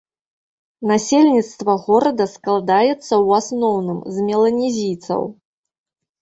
Насельніцтва 0.91 1.75
горада 1.83 2.27
складаецца 2.35 2.97
ў 3.01 3.27
асноўным 3.41 3.99
з 4.17 4.27
меланезійцаў. 4.31 5.21